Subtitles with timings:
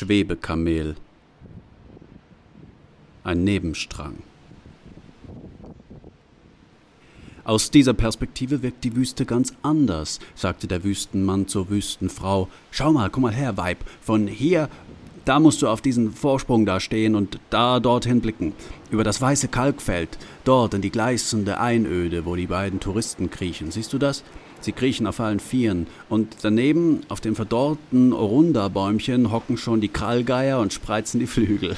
[0.00, 0.96] Schwebekamel.
[3.22, 4.22] Ein Nebenstrang.
[7.44, 12.48] Aus dieser Perspektive wirkt die Wüste ganz anders, sagte der Wüstenmann zur Wüstenfrau.
[12.70, 13.84] Schau mal, komm mal her, Weib.
[14.00, 14.70] Von hier,
[15.24, 18.52] da musst du auf diesen Vorsprung da stehen und da dorthin blicken.
[18.90, 23.70] Über das weiße Kalkfeld, dort in die gleißende Einöde, wo die beiden Touristen kriechen.
[23.70, 24.24] Siehst du das?
[24.60, 25.86] Sie kriechen auf allen Vieren.
[26.08, 31.76] Und daneben, auf dem verdorrten Orunda-Bäumchen, hocken schon die Krallgeier und spreizen die Flügel.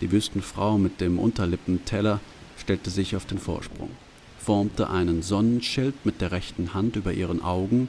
[0.00, 2.20] Die Wüstenfrau mit dem Unterlippenteller
[2.56, 3.90] stellte sich auf den Vorsprung,
[4.38, 7.88] formte einen Sonnenschild mit der rechten Hand über ihren Augen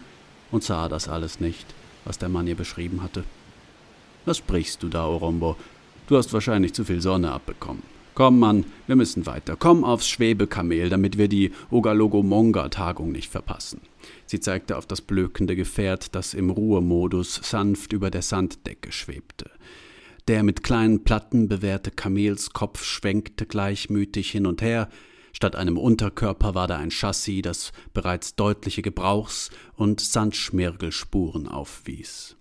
[0.52, 1.66] und sah das alles nicht,
[2.06, 3.24] was der Mann ihr beschrieben hatte.
[4.26, 5.56] Was sprichst du da, Orombo?
[6.08, 7.84] Du hast wahrscheinlich zu viel Sonne abbekommen.
[8.14, 9.56] Komm, Mann, wir müssen weiter.
[9.56, 13.80] Komm aufs Schwebekamel, damit wir die Ogalogo-Monga-Tagung nicht verpassen.
[14.26, 19.50] Sie zeigte auf das blökende Gefährt, das im Ruhemodus sanft über der Sanddecke schwebte.
[20.28, 24.90] Der mit kleinen Platten bewehrte Kamelskopf schwenkte gleichmütig hin und her,
[25.42, 32.36] statt einem Unterkörper war da ein Chassis, das bereits deutliche Gebrauchs- und Sandschmirgelspuren aufwies.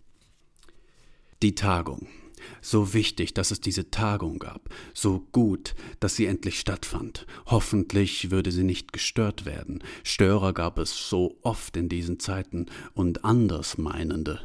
[1.41, 2.09] Die Tagung.
[2.61, 7.27] So wichtig, dass es diese Tagung gab, so gut, dass sie endlich stattfand.
[7.47, 9.83] Hoffentlich würde sie nicht gestört werden.
[10.05, 14.41] Störer gab es so oft in diesen Zeiten und Andersmeinende.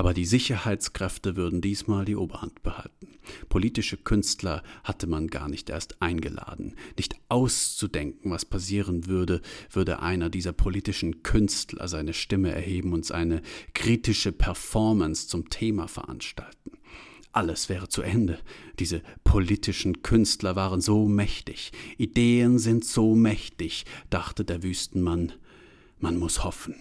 [0.00, 3.18] Aber die Sicherheitskräfte würden diesmal die Oberhand behalten.
[3.50, 6.74] Politische Künstler hatte man gar nicht erst eingeladen.
[6.96, 13.42] Nicht auszudenken, was passieren würde, würde einer dieser politischen Künstler seine Stimme erheben und seine
[13.74, 16.78] kritische Performance zum Thema veranstalten.
[17.32, 18.38] Alles wäre zu Ende.
[18.78, 21.72] Diese politischen Künstler waren so mächtig.
[21.98, 25.34] Ideen sind so mächtig, dachte der Wüstenmann.
[25.98, 26.74] Man muss hoffen.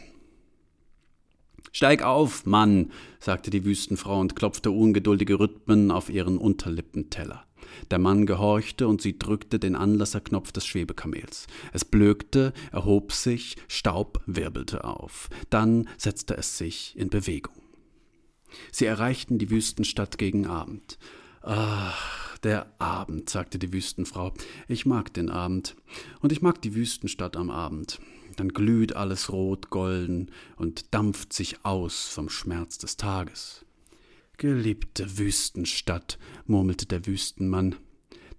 [1.72, 7.46] Steig auf, Mann, sagte die Wüstenfrau und klopfte ungeduldige Rhythmen auf ihren Unterlippenteller.
[7.92, 11.48] Der Mann gehorchte und sie drückte den Anlasserknopf des Schwebekamels.
[11.72, 15.30] Es blökte, erhob sich, Staub wirbelte auf.
[15.50, 17.56] Dann setzte es sich in Bewegung.
[18.72, 20.98] Sie erreichten die Wüstenstadt gegen Abend.
[21.42, 24.34] Ach, der Abend, sagte die Wüstenfrau.
[24.68, 25.76] Ich mag den Abend.
[26.22, 28.00] Und ich mag die Wüstenstadt am Abend
[28.40, 33.66] dann glüht alles rot golden und dampft sich aus vom Schmerz des Tages.
[34.38, 37.76] Geliebte Wüstenstadt, murmelte der Wüstenmann,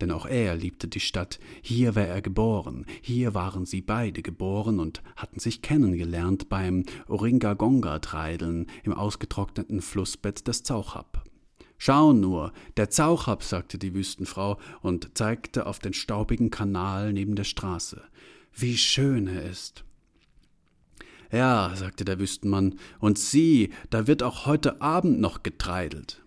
[0.01, 4.81] denn auch er liebte die Stadt, hier war er geboren, hier waren sie beide geboren
[4.81, 11.25] und hatten sich kennengelernt beim Oringagonga-Treideln im ausgetrockneten Flussbett des Zauchab.
[11.77, 17.45] Schau nur, der Zauchab, sagte die Wüstenfrau und zeigte auf den staubigen Kanal neben der
[17.45, 18.03] Straße.
[18.55, 19.85] Wie schön er ist.
[21.33, 26.23] Ja, sagte der Wüstenmann, und sieh, da wird auch heute Abend noch getreidelt.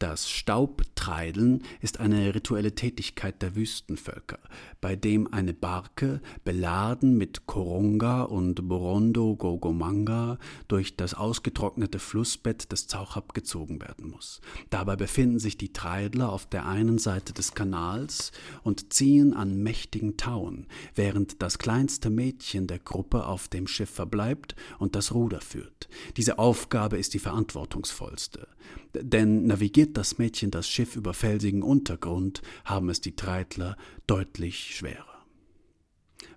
[0.00, 4.38] Das Staubtreideln ist eine rituelle Tätigkeit der Wüstenvölker,
[4.80, 10.38] bei dem eine Barke, beladen mit Koronga und Borondo Gogomanga,
[10.68, 14.40] durch das ausgetrocknete Flussbett des Zauchab gezogen werden muss.
[14.70, 18.32] Dabei befinden sich die Treidler auf der einen Seite des Kanals
[18.62, 24.56] und ziehen an mächtigen Tauen, während das kleinste Mädchen der Gruppe auf dem Schiff verbleibt
[24.78, 25.90] und das Ruder führt.
[26.16, 28.48] Diese Aufgabe ist die verantwortungsvollste.
[28.94, 35.06] Denn navigiert das Mädchen das Schiff über felsigen Untergrund, haben es die Treidler deutlich schwerer.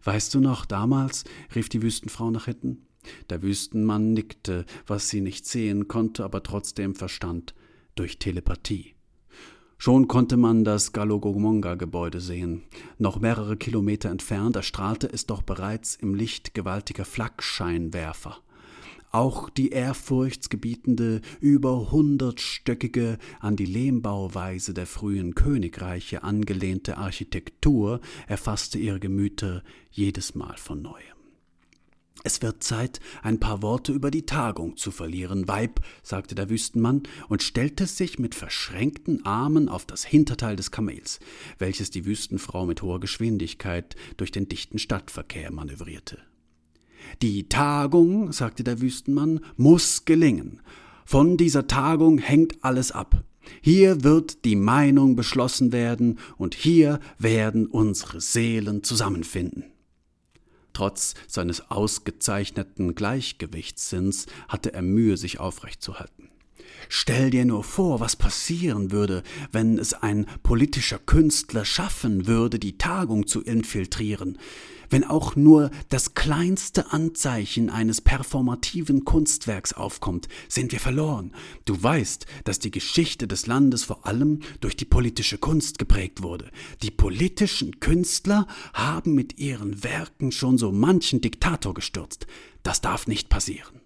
[0.04, 1.24] Weißt du noch, damals?
[1.56, 2.86] rief die Wüstenfrau nach hinten.
[3.30, 7.54] Der Wüstenmann nickte, was sie nicht sehen konnte, aber trotzdem verstand,
[7.96, 8.96] durch Telepathie.
[9.78, 12.64] Schon konnte man das Galogomonga-Gebäude sehen.
[12.98, 18.38] Noch mehrere Kilometer entfernt erstrahlte es doch bereits im Licht gewaltiger Flakscheinwerfer.
[19.14, 29.00] Auch die ehrfurchtsgebietende, über hundertstöckige, an die Lehmbauweise der frühen Königreiche angelehnte Architektur erfasste ihre
[29.00, 30.98] Gemüter jedes Mal von neuem.
[32.24, 37.04] Es wird Zeit, ein paar Worte über die Tagung zu verlieren, Weib, sagte der Wüstenmann
[37.30, 41.20] und stellte sich mit verschränkten Armen auf das Hinterteil des Kamels,
[41.60, 46.18] welches die Wüstenfrau mit hoher Geschwindigkeit durch den dichten Stadtverkehr manövrierte.
[47.22, 50.62] Die Tagung, sagte der Wüstenmann, muss gelingen.
[51.06, 53.24] Von dieser Tagung hängt alles ab.
[53.62, 59.66] Hier wird die Meinung beschlossen werden und hier werden unsere Seelen zusammenfinden.
[60.74, 66.30] Trotz seines ausgezeichneten Gleichgewichtssinns hatte er Mühe, sich aufrechtzuhalten.
[66.90, 72.78] Stell dir nur vor, was passieren würde, wenn es ein politischer Künstler schaffen würde, die
[72.78, 74.38] Tagung zu infiltrieren
[74.94, 81.32] Wenn auch nur das kleinste Anzeichen eines performativen Kunstwerks aufkommt, sind wir verloren.
[81.66, 86.52] Du weißt, dass die Geschichte des Landes vor allem durch die politische Kunst geprägt wurde.
[86.84, 88.46] Die politischen Künstler
[88.76, 92.28] haben mit ihren Werken schon so manchen Diktator gestürzt.
[92.62, 93.82] Das darf nicht passieren.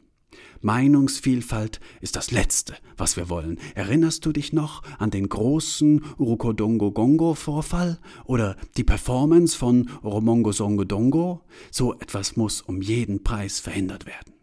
[0.61, 3.59] Meinungsvielfalt ist das Letzte, was wir wollen.
[3.75, 11.41] Erinnerst du dich noch an den großen Urukodongo-Gongo-Vorfall oder die Performance von Romongo Songo Dongo?
[11.71, 14.33] So etwas muss um jeden Preis verhindert werden.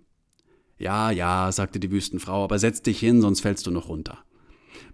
[0.79, 4.19] Ja, ja, sagte die Wüstenfrau, aber setz dich hin, sonst fällst du noch runter.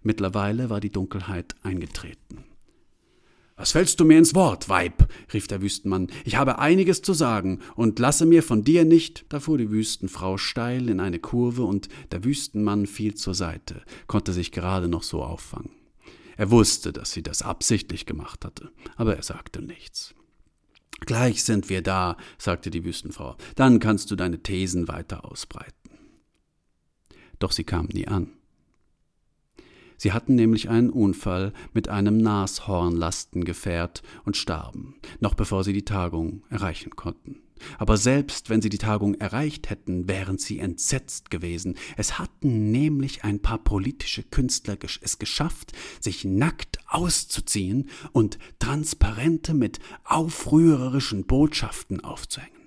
[0.03, 2.45] Mittlerweile war die Dunkelheit eingetreten.
[3.61, 5.07] Was fällst du mir ins Wort, Weib?
[5.35, 6.07] rief der Wüstenmann.
[6.25, 9.27] Ich habe einiges zu sagen und lasse mir von dir nicht.
[9.29, 14.33] Da fuhr die Wüstenfrau steil in eine Kurve und der Wüstenmann fiel zur Seite, konnte
[14.33, 15.73] sich gerade noch so auffangen.
[16.39, 20.15] Er wusste, dass sie das absichtlich gemacht hatte, aber er sagte nichts.
[21.01, 23.37] Gleich sind wir da, sagte die Wüstenfrau.
[23.57, 25.75] Dann kannst du deine Thesen weiter ausbreiten.
[27.39, 28.40] Doch sie kam nie an.
[30.01, 36.43] Sie hatten nämlich einen Unfall mit einem Nashornlastengefährt und starben, noch bevor sie die Tagung
[36.49, 37.43] erreichen konnten.
[37.77, 41.77] Aber selbst wenn sie die Tagung erreicht hätten, wären sie entsetzt gewesen.
[41.99, 49.81] Es hatten nämlich ein paar politische Künstler es geschafft, sich nackt auszuziehen und Transparente mit
[50.05, 52.60] aufrührerischen Botschaften aufzuhängen.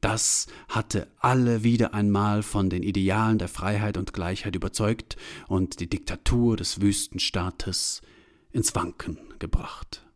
[0.00, 5.16] Das hatte alle wieder einmal von den Idealen der Freiheit und Gleichheit überzeugt
[5.48, 8.02] und die Diktatur des Wüstenstaates
[8.52, 10.07] ins Wanken gebracht.